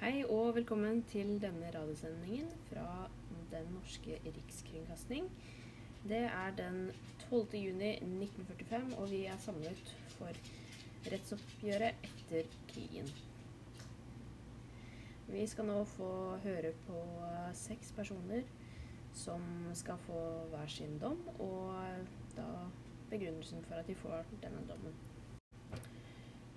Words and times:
Hei 0.00 0.22
og 0.32 0.54
velkommen 0.56 1.02
til 1.10 1.34
denne 1.42 1.68
radiosendingen 1.74 2.46
fra 2.70 2.84
Den 3.50 3.66
norske 3.74 4.14
rikskringkasting. 4.24 5.26
Det 6.08 6.22
er 6.24 6.54
den 6.56 6.78
12. 7.26 7.58
juni 7.60 7.90
1945, 7.90 8.96
og 8.96 9.10
vi 9.10 9.18
er 9.28 9.36
samlet 9.44 9.92
for 10.14 10.40
rettsoppgjøret 11.12 12.08
etter 12.08 12.48
krigen. 12.72 13.12
Vi 15.28 15.44
skal 15.52 15.68
nå 15.68 15.84
få 15.92 16.10
høre 16.46 16.72
på 16.88 17.04
seks 17.66 17.92
personer 18.00 18.48
som 19.12 19.44
skal 19.84 20.00
få 20.08 20.24
hver 20.54 20.76
sin 20.78 20.96
dom, 21.04 21.20
og 21.36 21.76
da 22.40 22.48
begrunnelsen 23.12 23.68
for 23.68 23.84
at 23.84 23.92
de 23.92 24.00
får 24.06 24.32
denne 24.40 24.64
dommen. 24.72 24.96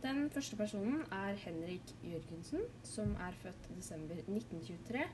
Den 0.04 0.30
første 0.30 0.58
personen 0.60 1.06
er 1.16 1.38
Henrik 1.40 1.94
Jørgensen, 2.04 2.60
som 2.84 3.14
er 3.24 3.32
født 3.40 3.70
desember 3.76 4.18
1923, 4.20 5.06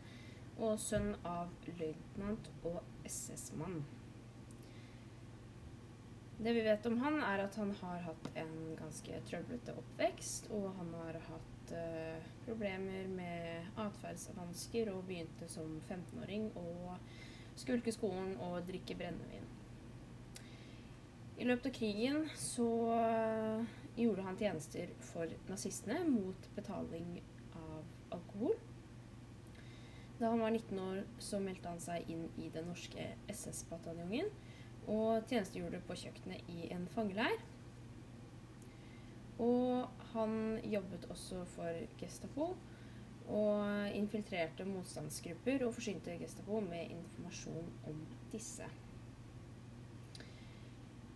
og 0.57 0.79
sønn 0.81 1.11
av 1.29 1.51
løytnant 1.67 2.49
og 2.65 2.79
SS-mann. 3.05 3.83
Det 6.39 6.55
vi 6.55 6.63
vet 6.65 6.89
om 6.89 6.97
han, 7.03 7.19
er 7.21 7.43
at 7.43 7.59
han 7.61 7.75
har 7.83 8.01
hatt 8.07 8.31
en 8.41 8.55
ganske 8.79 9.21
trøblete 9.29 9.75
oppvekst, 9.77 10.49
og 10.57 10.71
han 10.79 10.89
har 11.03 11.19
hatt 11.27 11.73
uh, 11.75 12.29
problemer 12.47 13.13
med 13.13 13.69
atferdsvansker 13.85 14.89
og 14.95 15.03
begynte 15.11 15.51
som 15.53 15.77
15-åring 15.85 16.49
å 16.57 16.97
skulke 17.59 17.93
skolen 17.93 18.33
og 18.41 18.63
drikke 18.65 18.97
brennevin. 18.97 19.45
I 21.39 21.45
løpet 21.45 21.69
av 21.69 21.77
krigen 21.77 22.25
så 22.35 22.71
gjorde 23.99 24.25
han 24.25 24.37
tjenester 24.39 24.91
for 25.11 25.31
nazistene 25.49 26.01
mot 26.07 26.49
betaling 26.55 27.19
av 27.59 28.15
alkohol. 28.15 28.55
Da 30.19 30.33
han 30.33 30.39
var 30.43 30.51
19 30.51 30.79
år, 30.79 31.03
så 31.19 31.39
meldte 31.39 31.71
han 31.71 31.79
seg 31.83 32.09
inn 32.11 32.25
i 32.39 32.49
den 32.51 32.67
norske 32.67 33.05
SS-bataljongen 33.31 34.27
og 34.89 35.29
tjenestegjorde 35.29 35.79
på 35.87 35.95
kjøkkenet 36.01 36.49
i 36.51 36.67
en 36.75 36.87
fangeleir. 36.91 37.39
Og 39.39 40.03
han 40.11 40.59
jobbet 40.67 41.07
også 41.13 41.45
for 41.53 41.79
Gestapo 42.01 42.49
og 43.29 43.95
infiltrerte 43.95 44.65
motstandsgrupper 44.67 45.63
og 45.67 45.75
forsynte 45.77 46.17
Gestapo 46.19 46.59
med 46.65 46.91
informasjon 46.97 47.71
om 47.87 48.03
disse. 48.33 48.67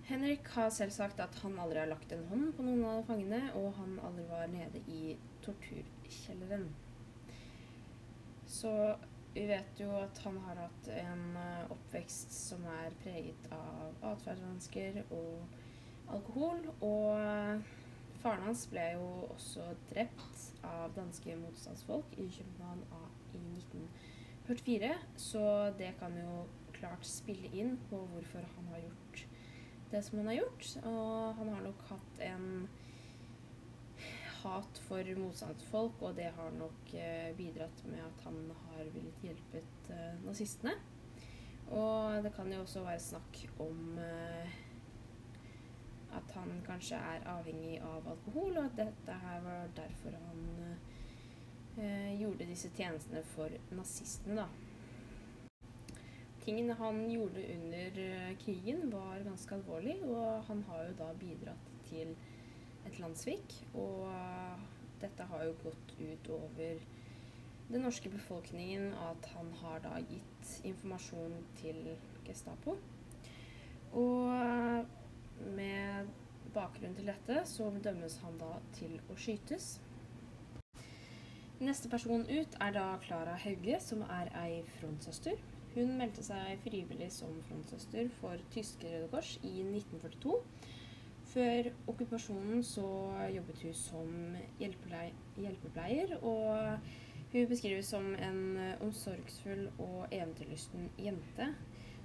Henrik 0.03 0.47
har 0.51 0.69
selv 0.69 0.91
sagt 0.91 1.19
at 1.23 1.35
han 1.39 1.53
aldri 1.63 1.79
har 1.79 1.87
lagt 1.87 2.11
en 2.11 2.25
hånd 2.27 2.49
på 2.57 2.65
noen 2.65 2.83
av 2.89 3.05
fangene, 3.07 3.39
og 3.55 3.69
han 3.77 3.93
aldri 4.03 4.25
var 4.27 4.49
nede 4.51 4.81
i 4.91 5.13
torturkjelleren. 5.45 6.65
Så 8.51 8.71
vi 9.33 9.45
vet 9.47 9.79
jo 9.79 9.93
at 9.97 10.19
han 10.25 10.41
har 10.43 10.59
hatt 10.65 10.89
en 10.93 11.23
eh, 11.39 11.71
oppvekst 11.71 12.35
som 12.35 12.65
er 12.69 12.93
preget 13.01 13.47
av 13.55 13.95
atferdsvansker 14.11 14.99
og 15.07 15.55
alkohol. 16.11 16.67
Og 16.83 17.07
eh, 17.15 17.63
faren 18.19 18.43
hans 18.49 18.67
ble 18.69 18.83
jo 18.97 19.07
også 19.33 19.71
drept 19.93 20.49
av 20.67 20.91
danske 20.99 21.37
motstandsfolk 21.39 22.17
i 22.19 22.27
København 22.35 22.83
i 23.33 23.45
1944, 23.63 24.91
så 25.15 25.45
det 25.79 25.95
kan 25.99 26.19
jo 26.19 26.43
klart 26.75 27.07
spille 27.07 27.49
inn 27.55 27.77
på 27.87 28.03
hvorfor 28.11 28.43
han 28.57 28.67
har 28.75 28.83
gjort 28.83 29.23
det 29.93 30.01
som 30.03 30.17
han 30.17 30.27
har 30.31 30.39
gjort. 30.41 30.69
Og 30.89 31.35
han 31.39 31.53
har 31.53 31.61
nok 31.67 31.85
hatt 31.89 32.23
en 32.27 32.47
hat 34.43 34.81
for 34.87 35.13
motstandsfolk, 35.19 36.01
og 36.01 36.17
det 36.17 36.31
har 36.35 36.57
nok 36.57 36.95
eh, 36.99 37.29
bidratt 37.37 37.85
med 37.87 38.01
at 38.03 38.25
han 38.25 38.39
har 38.65 38.89
villet 38.95 39.23
hjelpet 39.23 39.93
eh, 39.93 40.17
nazistene. 40.25 40.75
Og 41.71 42.23
det 42.25 42.33
kan 42.35 42.51
jo 42.51 42.59
også 42.65 42.83
være 42.83 42.99
snakk 42.99 43.39
om 43.63 43.95
eh, 44.03 44.57
at 46.13 46.35
han 46.35 46.51
kanskje 46.65 46.99
er 46.99 47.23
avhengig 47.37 47.77
av 47.81 48.09
alkohol, 48.11 48.57
og 48.57 48.65
at 48.67 48.83
dette 48.83 49.15
her 49.23 49.39
var 49.41 49.71
derfor 49.77 50.13
han 50.13 50.43
gjorde 52.19 52.45
disse 52.45 52.69
tjenestene 52.77 53.23
for 53.25 53.49
nazistene, 53.73 54.43
da 54.43 54.72
tingene 56.43 56.75
han 56.79 57.03
gjorde 57.11 57.43
under 57.55 57.99
eh, 58.03 58.31
krigen, 58.43 58.89
var 58.91 59.23
ganske 59.25 59.55
alvorlig. 59.55 59.97
Og 60.03 60.43
han 60.49 60.63
har 60.69 60.87
jo 60.87 60.97
da 60.99 61.11
bidratt 61.19 61.71
til 61.89 62.15
et 62.87 62.99
landssvik. 62.99 63.55
Og 63.73 64.07
eh, 64.09 64.65
dette 65.03 65.27
har 65.31 65.45
jo 65.47 65.55
gått 65.63 65.95
ut 65.99 66.33
over 66.37 66.83
den 67.69 67.81
norske 67.81 68.09
befolkningen 68.11 68.91
at 69.07 69.29
han 69.35 69.53
har 69.61 69.79
da 69.83 69.95
gitt 70.03 70.57
informasjon 70.67 71.39
til 71.61 71.95
Gestapo. 72.27 72.75
Og 73.93 74.35
eh, 74.35 74.83
med 75.55 76.11
bakgrunn 76.53 76.95
til 76.95 77.09
dette 77.09 77.41
så 77.49 77.71
dømmes 77.83 78.19
han 78.23 78.37
da 78.41 78.51
til 78.77 78.99
å 79.09 79.17
skytes. 79.17 79.77
Neste 81.63 81.89
person 81.89 82.25
ut 82.27 82.55
er 82.61 82.73
da 82.75 82.85
Klara 83.01 83.37
Hauge, 83.39 83.79
som 83.79 84.01
er 84.11 84.31
ei 84.41 84.63
frontsøster. 84.75 85.39
Hun 85.73 85.95
meldte 85.97 86.21
seg 86.21 86.59
frivillig 86.61 87.07
som 87.15 87.33
frontsøster 87.47 88.09
for 88.19 88.41
tyske 88.53 88.89
Røde 88.91 89.07
Kors 89.09 89.31
i 89.41 89.53
1942. 89.65 90.35
Før 91.33 91.69
okkupasjonen 91.89 92.61
så 92.67 92.85
jobbet 93.33 93.63
hun 93.65 93.73
som 93.73 94.11
hjelpepleier, 94.59 96.13
og 96.21 96.77
hun 97.33 97.47
beskrives 97.49 97.89
som 97.89 98.11
en 98.13 98.43
omsorgsfull 98.85 99.65
og 99.81 100.03
eventyrlysten 100.11 100.91
jente. 101.01 101.49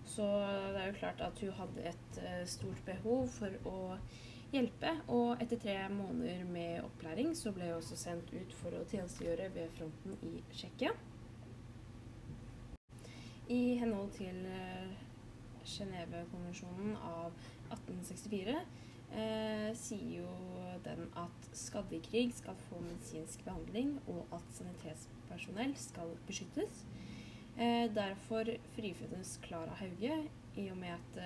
Så 0.08 0.24
det 0.72 0.80
er 0.80 0.88
jo 0.88 0.96
klart 1.02 1.20
at 1.20 1.44
hun 1.44 1.52
hadde 1.58 1.84
et 1.90 2.22
eh, 2.24 2.46
stort 2.48 2.80
behov 2.86 3.28
for 3.34 3.68
å 3.68 3.98
hjelpe, 4.54 4.94
og 5.12 5.42
etter 5.44 5.60
tre 5.60 5.76
måneder 5.92 6.48
med 6.48 6.80
opplæring 6.86 7.34
så 7.36 7.52
ble 7.52 7.68
hun 7.68 7.82
også 7.82 8.00
sendt 8.00 8.32
ut 8.32 8.56
for 8.62 8.72
å 8.72 8.86
tjenestegjøre 8.88 9.50
ved 9.52 9.76
fronten 9.76 10.16
i 10.24 10.38
Tsjekkia. 10.54 10.96
I 13.48 13.74
henhold 13.80 14.10
til 14.12 14.44
eh, 14.46 14.90
Genévekonvensjonen 15.64 16.96
av 17.00 17.32
1864 17.72 18.56
eh, 18.58 19.70
sier 19.76 20.18
jo 20.18 20.34
den 20.84 21.06
at 21.16 21.48
skadde 21.56 21.96
i 21.96 22.02
krig 22.04 22.34
skal 22.36 22.58
få 22.68 22.82
medisinsk 22.84 23.44
behandling, 23.46 23.94
og 24.06 24.36
at 24.36 24.52
sanitetspersonell 24.58 25.72
skal 25.80 26.12
beskyttes. 26.26 26.84
Eh, 27.56 27.88
derfor 27.94 28.52
frifunnes 28.76 29.40
Klara 29.42 29.80
Hauge, 29.80 30.28
i 30.56 30.68
og 30.70 30.76
med 30.76 30.88
at 30.88 31.22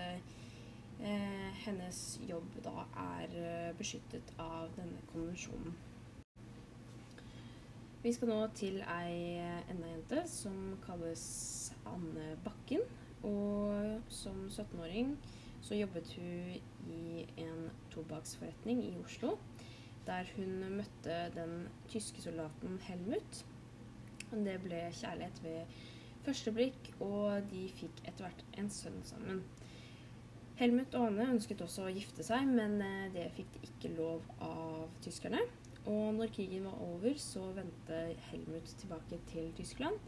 eh, 1.02 1.50
hennes 1.66 2.20
jobb 2.28 2.54
da 2.64 2.86
er 3.02 3.34
eh, 3.34 3.76
beskyttet 3.78 4.34
av 4.38 4.70
denne 4.78 5.02
konvensjonen. 5.12 5.74
Vi 8.02 8.12
skal 8.12 8.30
nå 8.32 8.40
til 8.58 8.80
ei 8.82 9.38
enda 9.70 9.90
jente 9.90 10.24
som 10.26 10.56
kalles 10.82 11.71
Anne 11.88 12.36
Bakken. 12.44 12.84
Og 13.22 14.02
som 14.10 14.48
17-åring 14.48 15.14
så 15.62 15.78
jobbet 15.78 16.10
hun 16.16 16.90
i 16.90 17.24
en 17.38 17.68
tobakksforretning 17.94 18.82
i 18.84 18.96
Oslo. 19.04 19.36
Der 20.06 20.26
hun 20.36 20.78
møtte 20.80 21.18
den 21.36 21.68
tyske 21.88 22.22
soldaten 22.22 22.80
Helmut. 22.88 23.44
Det 24.32 24.58
ble 24.64 24.86
kjærlighet 24.96 25.42
ved 25.44 25.76
første 26.24 26.52
blikk, 26.54 26.92
og 27.00 27.50
de 27.50 27.66
fikk 27.76 28.02
etter 28.06 28.26
hvert 28.26 28.44
en 28.58 28.70
sønn 28.72 29.02
sammen. 29.06 29.42
Helmut 30.58 30.94
og 30.94 31.08
Anne 31.08 31.30
ønsket 31.32 31.62
også 31.64 31.86
å 31.86 31.92
gifte 31.94 32.24
seg, 32.26 32.46
men 32.46 32.76
eh, 32.84 33.10
det 33.14 33.30
fikk 33.36 33.54
de 33.54 33.62
ikke 33.68 33.94
lov 33.96 34.26
av 34.44 34.90
tyskerne. 35.04 35.40
Og 35.90 36.12
når 36.14 36.30
krigen 36.34 36.68
var 36.68 36.82
over, 36.84 37.16
så 37.18 37.48
vendte 37.56 38.02
Helmut 38.28 38.74
tilbake 38.78 39.18
til 39.32 39.48
Tyskland, 39.58 39.98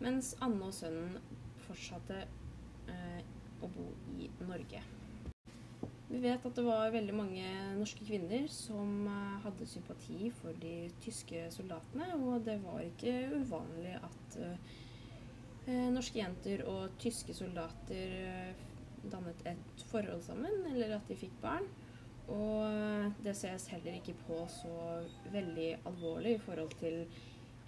mens 0.00 0.34
Anne 0.44 0.70
og 0.70 0.74
sønnen 0.74 1.18
fortsatte 1.66 2.24
eh, 2.90 3.20
å 3.60 3.68
bo 3.70 3.86
i 4.18 4.30
Norge. 4.48 4.82
Vi 6.10 6.18
vet 6.18 6.42
at 6.42 6.56
det 6.58 6.64
var 6.66 6.90
veldig 6.90 7.14
mange 7.14 7.50
norske 7.78 8.02
kvinner 8.02 8.48
som 8.50 9.04
eh, 9.06 9.36
hadde 9.44 9.68
sympati 9.70 10.32
for 10.40 10.56
de 10.62 10.88
tyske 11.04 11.44
soldatene, 11.54 12.08
og 12.18 12.42
det 12.48 12.56
var 12.64 12.82
ikke 12.82 13.14
uvanlig 13.36 13.94
at 14.00 14.40
eh, 14.42 15.86
norske 15.94 16.18
jenter 16.18 16.64
og 16.66 16.96
tyske 16.98 17.36
soldater 17.36 18.16
eh, 18.24 18.66
dannet 19.06 19.46
et 19.46 19.86
forhold 19.92 20.24
sammen, 20.26 20.64
eller 20.72 20.96
at 20.98 21.06
de 21.08 21.18
fikk 21.20 21.38
barn. 21.44 21.68
Og 22.30 23.14
det 23.24 23.36
ses 23.38 23.68
heller 23.72 23.96
ikke 23.98 24.18
på 24.26 24.42
så 24.50 24.74
veldig 25.32 25.70
alvorlig 25.88 26.36
i 26.36 26.42
forhold 26.42 26.74
til 26.82 27.04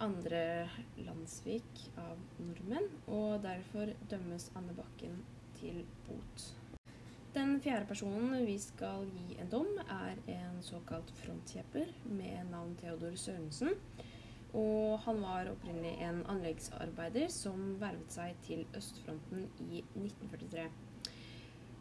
andre 0.01 0.69
landssvik 0.97 1.85
av 2.01 2.17
nordmenn, 2.39 2.89
og 3.07 3.43
derfor 3.43 3.91
dømmes 4.11 4.49
Anne 4.57 4.75
Bakken 4.77 5.21
til 5.59 5.83
bot. 6.07 6.45
Den 7.33 7.55
fjerde 7.61 7.87
personen 7.89 8.45
vi 8.45 8.59
skal 8.61 9.07
gi 9.09 9.37
en 9.41 9.49
dom, 9.49 9.69
er 9.89 10.19
en 10.29 10.59
såkalt 10.61 11.09
frontkjepper 11.17 11.89
med 12.05 12.51
navn 12.51 12.75
Theodor 12.77 13.15
Sørensen. 13.17 13.73
Og 14.53 14.99
han 15.01 15.21
var 15.23 15.49
opprinnelig 15.49 15.95
en 16.05 16.21
anleggsarbeider 16.29 17.31
som 17.33 17.71
vervet 17.81 18.13
seg 18.13 18.37
til 18.45 18.67
østfronten 18.77 19.47
i 19.65 19.81
1943. 19.97 20.67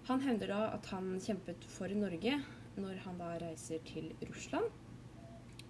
Han 0.09 0.25
hevder 0.25 0.55
da 0.55 0.63
at 0.79 0.89
han 0.95 1.13
kjempet 1.21 1.69
for 1.69 1.93
Norge 2.01 2.39
når 2.81 3.03
han 3.05 3.21
da 3.21 3.35
reiser 3.43 3.85
til 3.85 4.09
Russland, 4.25 4.73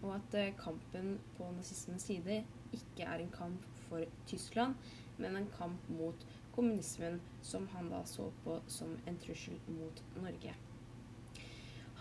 og 0.03 0.17
at 0.17 0.35
eh, 0.39 0.55
kampen 0.59 1.17
på 1.37 1.49
nazismens 1.57 2.09
side 2.11 2.43
ikke 2.75 3.07
er 3.07 3.23
en 3.23 3.33
kamp 3.35 3.67
for 3.87 4.05
Tyskland, 4.27 4.75
men 5.19 5.37
en 5.37 5.51
kamp 5.57 5.89
mot 5.89 6.27
kommunismen, 6.53 7.21
som 7.43 7.69
han 7.73 7.89
da 7.93 8.03
så 8.09 8.29
på 8.45 8.59
som 8.69 8.97
en 9.07 9.19
trussel 9.23 9.57
mot 9.69 10.03
Norge. 10.21 10.55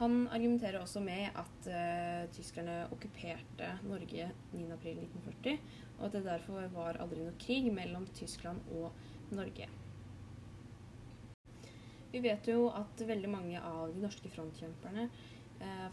Han 0.02 0.28
argumenterer 0.34 0.82
også 0.82 1.00
med 1.04 1.28
at 1.38 1.68
uh, 1.70 2.30
tyskerne 2.34 2.88
okkuperte 2.90 3.68
Norge 3.86 4.32
9.4.1940, 4.54 5.60
og 6.00 6.06
at 6.08 6.16
det 6.16 6.24
derfor 6.26 6.72
var 6.74 6.98
aldri 7.04 7.22
noe 7.22 7.38
krig 7.40 7.68
mellom 7.76 8.08
Tyskland 8.18 8.64
og 8.80 8.90
Norge. 9.36 9.68
Vi 12.12 12.20
vet 12.20 12.50
jo 12.50 12.66
at 12.76 13.04
veldig 13.08 13.30
mange 13.32 13.62
av 13.62 13.94
de 13.94 14.02
norske 14.04 14.32
frontkjemperne 14.34 15.06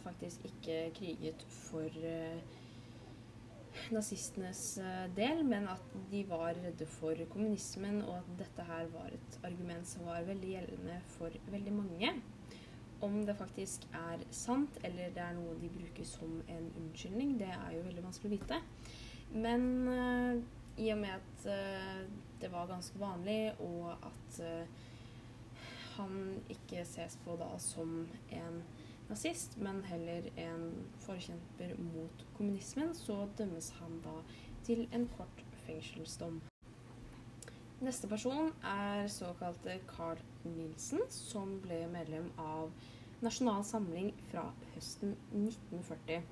faktisk 0.04 0.44
ikke 0.48 0.78
kriget 0.96 1.44
for 1.48 1.98
uh, 2.02 2.40
nazistenes 3.94 4.62
del, 5.16 5.44
men 5.46 5.68
at 5.70 5.92
de 6.10 6.24
var 6.28 6.56
redde 6.56 6.86
for 6.88 7.14
kommunismen, 7.30 8.00
og 8.02 8.16
at 8.18 8.32
dette 8.40 8.66
her 8.66 8.88
var 8.94 9.12
et 9.12 9.38
argument 9.44 9.86
som 9.88 10.08
var 10.08 10.26
veldig 10.26 10.50
gjeldende 10.56 10.98
for 11.14 11.38
veldig 11.52 11.74
mange. 11.76 12.12
Om 13.00 13.20
det 13.26 13.36
faktisk 13.38 13.84
er 13.94 14.24
sant, 14.34 14.80
eller 14.84 15.12
det 15.14 15.22
er 15.22 15.36
noe 15.36 15.54
de 15.60 15.70
bruker 15.70 16.06
som 16.06 16.40
en 16.50 16.72
unnskyldning, 16.80 17.36
det 17.38 17.52
er 17.54 17.76
jo 17.76 17.84
veldig 17.86 18.02
vanskelig 18.08 18.32
å 18.32 18.38
vite. 18.38 18.58
Men 19.36 19.62
uh, 19.86 20.40
i 20.78 20.90
og 20.94 20.98
med 20.98 21.14
at 21.14 21.46
uh, 21.46 22.02
det 22.40 22.50
var 22.50 22.66
ganske 22.70 22.98
vanlig, 22.98 23.52
og 23.62 23.92
at 23.92 24.40
uh, 24.42 24.84
han 25.98 26.18
ikke 26.50 26.82
ses 26.86 27.18
på 27.24 27.36
da 27.38 27.52
som 27.62 28.00
en 28.34 28.60
nazist, 29.08 29.56
men 29.56 29.82
heller 29.88 30.28
en 30.36 30.68
forkjemper 31.04 31.74
mot 31.80 32.24
kommunismen, 32.36 32.94
så 32.94 33.26
dømmes 33.38 33.70
han 33.80 33.98
da 34.04 34.14
til 34.66 34.86
en 34.92 35.08
kort 35.16 35.42
fengselsdom. 35.66 36.40
Neste 37.80 38.08
person 38.10 38.50
er 38.66 39.06
såkalte 39.12 39.78
Carl 39.86 40.18
Nielsen, 40.44 41.04
som 41.08 41.60
ble 41.62 41.84
medlem 41.92 42.32
av 42.42 42.72
Nasjonal 43.22 43.62
Samling 43.66 44.10
fra 44.30 44.48
høsten 44.74 45.14
1940. 45.32 46.26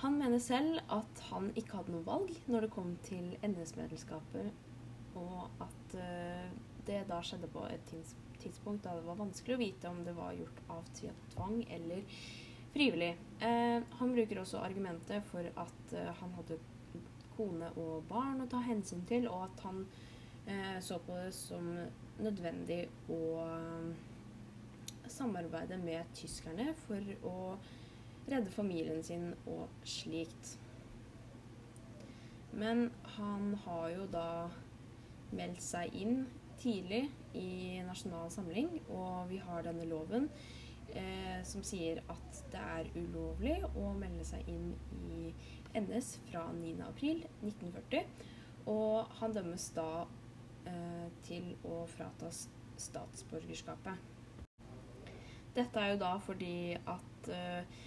Han 0.00 0.16
mener 0.18 0.40
selv 0.40 0.80
at 0.88 1.22
han 1.28 1.50
ikke 1.54 1.76
hadde 1.76 1.94
noe 1.94 2.06
valg 2.06 2.32
når 2.48 2.66
det 2.66 2.72
kom 2.74 2.94
til 3.04 3.34
NS-medlemskapet, 3.44 4.50
og 5.20 5.62
at 5.62 5.96
uh, 5.98 6.50
det 6.86 7.04
da 7.10 7.20
skjedde 7.22 7.50
på 7.52 7.66
et 7.68 7.84
tidspunkt 7.90 8.29
da 8.40 8.94
det 8.94 9.06
var 9.06 9.18
vanskelig 9.18 9.56
å 9.56 9.60
vite 9.60 9.88
om 9.90 10.04
det 10.04 10.14
var 10.16 10.32
gjort 10.32 10.62
av 10.68 10.84
tvang 11.34 11.62
eller 11.70 12.04
frivillig. 12.72 13.16
Eh, 13.40 13.82
han 13.98 14.12
bruker 14.14 14.40
også 14.40 14.62
argumentet 14.62 15.24
for 15.30 15.44
at 15.44 15.94
eh, 15.96 16.12
han 16.20 16.36
hadde 16.38 16.60
kone 17.36 17.70
og 17.80 18.04
barn 18.08 18.42
å 18.44 18.48
ta 18.50 18.60
hensyn 18.64 19.02
til, 19.08 19.28
og 19.30 19.48
at 19.48 19.64
han 19.66 19.84
eh, 20.46 20.78
så 20.84 21.00
på 21.04 21.16
det 21.18 21.32
som 21.34 21.72
nødvendig 22.20 22.84
å 23.10 23.20
eh, 23.44 24.08
samarbeide 25.10 25.78
med 25.82 26.10
tyskerne 26.14 26.70
for 26.84 27.14
å 27.26 27.36
redde 28.30 28.52
familien 28.54 29.02
sin 29.02 29.32
og 29.50 29.68
slikt. 29.88 30.56
Men 32.52 32.90
han 33.16 33.54
har 33.64 33.88
jo 33.94 34.06
da 34.10 34.50
meldt 35.34 35.62
seg 35.62 35.94
inn 35.94 36.24
tidlig 36.60 37.06
i 37.34 37.80
Nasjonal 37.86 38.30
Samling, 38.30 38.72
og 38.88 39.30
vi 39.30 39.38
har 39.44 39.62
denne 39.66 39.86
loven 39.88 40.28
eh, 40.94 41.40
som 41.46 41.62
sier 41.66 42.02
at 42.10 42.40
det 42.52 42.60
er 42.60 42.90
ulovlig 42.96 43.58
å 43.78 43.90
melde 43.98 44.26
seg 44.26 44.48
inn 44.50 44.72
i 45.10 45.32
NS 45.78 46.16
fra 46.30 46.46
9.4.1940. 46.56 48.08
Og 48.70 49.12
han 49.20 49.34
dømmes 49.34 49.68
da 49.76 49.90
eh, 50.68 51.06
til 51.26 51.52
å 51.66 51.84
fratas 51.90 52.46
statsborgerskapet. 52.80 54.08
Dette 55.54 55.82
er 55.82 55.94
jo 55.94 56.00
da 56.00 56.14
fordi 56.22 56.76
at 56.78 57.30
eh, 57.34 57.78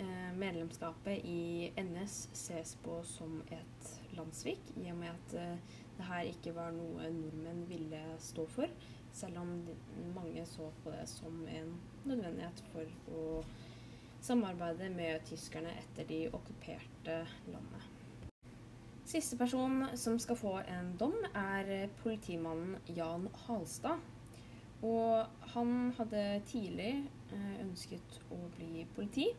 eh 0.00 0.32
medlemskapet 0.36 1.24
i 1.24 1.72
NS 1.80 2.28
ses 2.36 2.76
på 2.84 3.00
som 3.04 3.40
et 3.50 3.95
landssvik, 4.16 4.72
i 4.76 4.90
og 4.92 5.00
med 5.00 5.12
at 5.12 5.34
eh, 5.40 5.80
det 5.96 6.06
her 6.10 6.30
ikke 6.30 6.54
var 6.56 6.74
noe 6.76 7.08
nordmenn 7.12 7.64
ville 7.70 8.02
stå 8.20 8.46
for, 8.52 8.70
selv 9.16 9.40
om 9.40 9.52
mange 10.14 10.44
så 10.46 10.68
på 10.84 10.92
det 10.92 11.06
som 11.08 11.42
en 11.48 11.72
nødvendighet 12.04 12.62
for 12.72 13.16
å 13.16 13.26
samarbeide 14.26 14.90
med 14.92 15.24
tyskerne 15.28 15.72
etter 15.80 16.08
de 16.08 16.26
okkuperte 16.34 17.20
landet. 17.48 17.92
Siste 19.06 19.38
person 19.38 19.84
som 19.94 20.18
skal 20.18 20.36
få 20.36 20.52
en 20.66 20.92
dom, 20.98 21.14
er 21.30 21.88
politimannen 22.02 22.80
Jan 22.96 23.28
Halstad. 23.46 24.02
Og 24.84 25.26
han 25.54 25.92
hadde 25.96 26.24
tidlig 26.50 26.90
eh, 27.32 27.52
ønsket 27.62 28.18
å 28.34 28.40
bli 28.58 28.84
politi, 28.96 29.30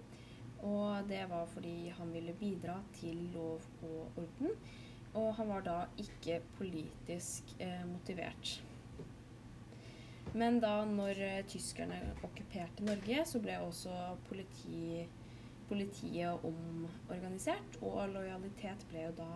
og 0.65 1.09
det 1.09 1.23
var 1.29 1.45
fordi 1.51 1.89
han 1.97 2.13
ville 2.13 2.33
bidra 2.39 2.79
til 2.97 3.27
lov 3.33 3.61
og 3.83 4.17
orden. 4.23 4.55
Og 5.17 5.31
han 5.35 5.49
var 5.49 5.63
da 5.65 5.77
ikke 5.97 6.41
politisk 6.57 7.55
eh, 7.59 7.85
motivert. 7.89 8.57
Men 10.37 10.59
da 10.59 10.81
når 10.85 11.21
eh, 11.23 11.45
tyskerne 11.49 11.97
okkuperte 12.23 12.85
Norge, 12.85 13.23
så 13.25 13.41
ble 13.41 13.57
også 13.63 13.93
politi, 14.27 15.07
politiet 15.69 16.45
omorganisert, 16.45 17.79
og 17.81 18.03
lojalitet 18.13 18.85
ble 18.91 19.07
jo 19.07 19.15
da 19.17 19.31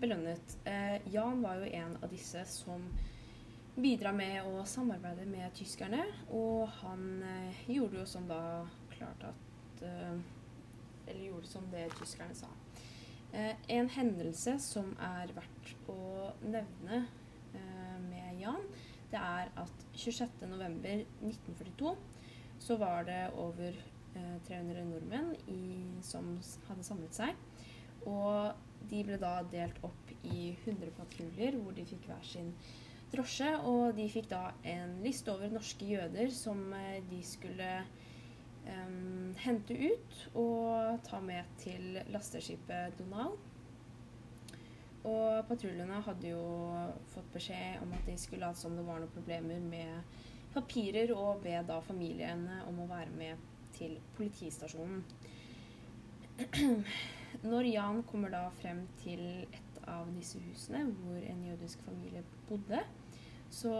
belønnet. 0.00 0.58
Eh, 0.68 0.98
Jan 1.12 1.42
var 1.42 1.62
jo 1.62 1.72
en 1.72 1.96
av 2.02 2.10
disse 2.12 2.44
som 2.52 2.84
bidra 3.76 4.12
med 4.16 4.46
å 4.48 4.64
samarbeide 4.68 5.26
med 5.28 5.52
tyskerne, 5.56 6.04
og 6.32 6.68
han 6.80 7.06
eh, 7.24 7.66
gjorde 7.72 8.00
jo 8.00 8.06
som 8.08 8.28
da 8.28 8.40
klart 8.94 9.26
at 9.28 9.84
eh, 9.84 10.16
Eller 11.06 11.30
gjorde 11.30 11.50
som 11.50 11.66
det 11.72 11.88
tyskerne 11.98 12.36
sa. 12.36 12.50
Eh, 13.32 13.54
en 13.78 13.88
hendelse 13.90 14.58
som 14.62 14.92
er 15.02 15.32
verdt 15.36 15.72
å 15.92 16.32
nevne 16.46 17.02
eh, 17.54 17.98
med 18.06 18.40
Jan, 18.40 18.62
det 19.10 19.20
er 19.20 19.50
at 19.58 19.84
26.11.1942 19.96 21.96
så 22.58 22.76
var 22.80 23.04
det 23.06 23.20
over 23.38 23.76
eh, 24.16 24.38
300 24.48 24.86
nordmenn 24.88 25.34
i, 25.52 25.60
som 26.06 26.36
hadde 26.68 26.86
samlet 26.86 27.18
seg. 27.18 27.36
Og 28.06 28.54
de 28.90 29.02
ble 29.06 29.18
da 29.20 29.38
delt 29.50 29.78
opp 29.86 30.12
i 30.26 30.52
100 30.64 30.92
patruljer 30.96 31.58
hvor 31.60 31.74
de 31.76 31.86
fikk 31.86 32.08
hver 32.08 32.24
sin 32.26 32.52
drosje. 33.12 33.52
Og 33.68 33.94
de 33.98 34.08
fikk 34.12 34.30
da 34.32 34.48
en 34.66 34.98
liste 35.04 35.32
over 35.32 35.52
norske 35.52 35.88
jøder 35.88 36.32
som 36.34 36.68
eh, 36.78 37.00
de 37.10 37.22
skulle 37.26 37.72
eh, 37.82 38.04
hente 39.42 39.74
ut 39.74 40.22
og 40.34 41.02
ta 41.06 41.20
med 41.22 41.44
til 41.60 42.00
lasteskipet 42.12 42.96
Donald. 42.98 43.36
Og 45.06 45.44
patruljene 45.46 46.00
hadde 46.02 46.32
jo 46.32 46.46
fått 47.12 47.28
beskjed 47.34 47.82
om 47.84 47.92
at 47.94 48.08
de 48.08 48.16
skulle 48.18 48.42
late 48.42 48.58
som 48.58 48.74
det 48.74 48.86
var 48.86 48.98
noen 48.98 49.12
problemer 49.14 49.60
med 49.62 50.16
papirer, 50.56 51.12
og 51.14 51.44
be 51.44 51.54
da 51.68 51.78
familiene 51.84 52.62
om 52.66 52.80
å 52.82 52.88
være 52.90 53.12
med 53.14 53.44
til 53.76 53.98
politistasjonen. 54.16 55.04
Når 57.50 57.68
Jan 57.68 58.02
kommer 58.08 58.32
da 58.32 58.46
frem 58.58 58.86
til 59.02 59.22
et 59.44 59.80
av 59.86 60.08
disse 60.16 60.40
husene 60.42 60.82
hvor 60.98 61.20
en 61.20 61.44
jødisk 61.44 61.84
familie 61.86 62.24
bodde, 62.48 62.80
så 63.52 63.74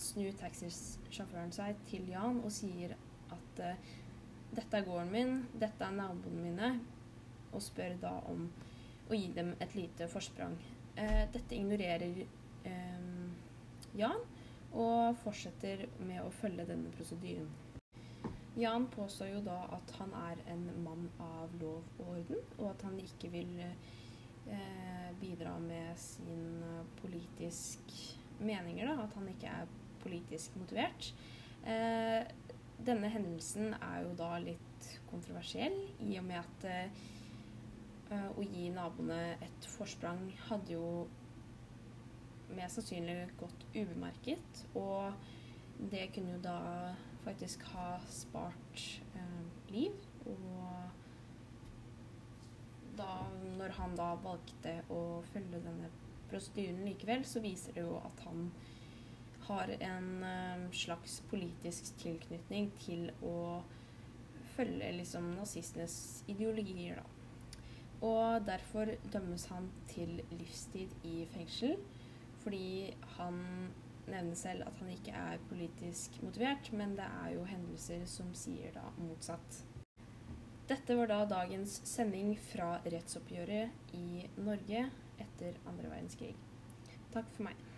snur 0.00 0.32
taxisjåføren 0.40 1.52
seg 1.52 1.82
til 1.90 2.08
Jan 2.08 2.40
og 2.40 2.52
sier 2.54 2.94
at 3.54 3.64
uh, 3.64 3.94
dette 4.54 4.78
er 4.78 4.86
gården 4.86 5.10
min, 5.10 5.34
dette 5.58 5.82
er 5.82 5.94
naboene 5.94 6.42
mine, 6.42 6.70
og 7.54 7.62
spør 7.62 7.96
da 8.02 8.12
om 8.30 8.46
å 9.10 9.18
gi 9.18 9.28
dem 9.34 9.52
et 9.62 9.74
lite 9.76 10.08
forsprang. 10.10 10.54
Eh, 10.94 11.24
dette 11.34 11.56
ignorerer 11.56 12.20
eh, 12.22 13.04
Jan 13.98 14.22
og 14.74 15.18
fortsetter 15.22 15.84
med 16.02 16.22
å 16.22 16.32
følge 16.34 16.66
denne 16.68 16.90
prosedyren. 16.94 17.50
Jan 18.58 18.86
påstår 18.94 19.32
jo 19.32 19.42
da 19.46 19.58
at 19.74 19.92
han 19.98 20.12
er 20.14 20.42
en 20.52 20.64
mann 20.84 21.08
av 21.22 21.54
lov 21.58 21.82
og 21.98 22.10
orden, 22.12 22.42
og 22.60 22.68
at 22.70 22.84
han 22.86 22.98
ikke 23.02 23.30
vil 23.34 23.50
eh, 23.64 25.08
bidra 25.18 25.56
med 25.62 25.98
sin 25.98 26.62
politisk 27.00 27.94
meninger, 28.38 28.86
da, 28.86 29.08
at 29.08 29.18
han 29.18 29.30
ikke 29.30 29.50
er 29.50 29.74
politisk 30.04 30.54
motivert. 30.60 31.10
Eh, 31.66 32.22
denne 32.84 33.08
hendelsen 33.12 33.74
er 33.78 34.02
jo 34.04 34.14
da 34.18 34.34
litt 34.42 34.88
kontroversiell, 35.10 35.76
i 36.04 36.18
og 36.20 36.26
med 36.26 36.40
at 36.40 36.66
eh, 36.70 38.30
å 38.34 38.44
gi 38.44 38.68
naboene 38.74 39.36
et 39.44 39.68
forsprang 39.76 40.26
hadde 40.48 40.74
jo 40.76 40.88
mest 42.54 42.78
sannsynlig 42.78 43.30
gått 43.40 43.64
ubemerket, 43.74 44.64
og 44.78 45.14
det 45.90 46.08
kunne 46.14 46.36
jo 46.36 46.42
da 46.44 46.58
faktisk 47.24 47.64
ha 47.72 47.96
spart 48.12 48.82
uh, 49.16 49.44
liv. 49.72 49.96
Og 50.28 50.90
da, 52.98 53.10
når 53.58 53.74
han 53.78 53.96
da 53.98 54.12
valgte 54.22 54.76
å 54.92 55.00
følge 55.32 55.62
denne 55.64 55.90
prosedyren 56.30 56.84
likevel, 56.86 57.24
så 57.26 57.42
viser 57.44 57.74
det 57.76 57.84
jo 57.84 57.96
at 58.04 58.22
han 58.28 58.48
har 59.48 59.72
en 59.78 60.08
eh, 60.24 60.66
slags 60.72 61.20
politisk 61.30 61.94
tilknytning 62.02 62.70
til 62.82 63.10
å 63.22 63.62
følge 64.54 64.92
liksom 64.98 65.32
nazistenes 65.38 65.96
ideologier, 66.30 67.00
da. 67.00 67.10
Og 68.04 68.46
derfor 68.46 68.90
dømmes 69.12 69.46
han 69.48 69.70
til 69.88 70.18
livstid 70.34 70.92
i 71.08 71.24
fengsel, 71.32 71.78
fordi 72.42 72.92
han 73.16 73.38
nevner 74.06 74.36
selv 74.36 74.66
at 74.66 74.80
han 74.82 74.90
ikke 74.92 75.14
er 75.16 75.44
politisk 75.48 76.18
motivert, 76.22 76.72
men 76.72 76.96
det 76.98 77.06
er 77.24 77.30
jo 77.38 77.46
hendelser 77.48 78.04
som 78.10 78.34
sier 78.36 78.74
da 78.76 78.84
motsatt. 78.98 79.62
Dette 80.68 80.96
var 80.96 81.08
da 81.08 81.22
dagens 81.28 81.80
sending 81.88 82.34
fra 82.50 82.78
rettsoppgjøret 82.84 83.94
i 83.96 84.24
Norge 84.40 84.86
etter 85.20 85.56
andre 85.68 85.90
verdenskrig. 85.92 86.34
Takk 87.12 87.28
for 87.36 87.48
meg. 87.48 87.73